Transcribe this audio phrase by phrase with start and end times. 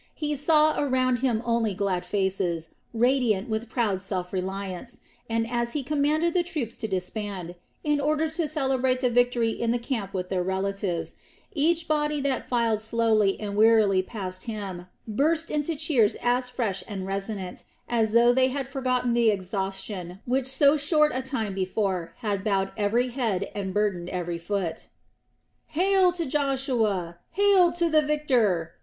[0.15, 5.83] He saw around him only glad faces, radiant with proud self reliance, and as he
[5.83, 10.29] commanded the troops to disband, in order to celebrate the victory in the camp with
[10.29, 11.17] their relatives,
[11.53, 17.05] each body that filed slowly and wearily past him burst into cheers as fresh and
[17.05, 22.43] resonant as though they had forgotten the exhaustion which so short a time before had
[22.43, 24.87] bowed every head and burdened every foot.
[25.67, 27.19] "Hail to Joshua!
[27.33, 28.71] Hail to the victor!"